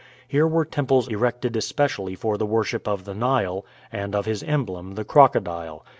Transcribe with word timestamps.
Here 0.27 0.47
were 0.47 0.65
temples 0.65 1.09
erected 1.09 1.55
especially 1.55 2.15
for 2.15 2.35
the 2.35 2.45
worship 2.47 2.87
of 2.87 3.05
the 3.05 3.13
Nile 3.13 3.67
and 3.91 4.15
of 4.15 4.25
his 4.25 4.41
emblem 4.41 4.95
the 4.95 5.05
crocodile. 5.05 5.85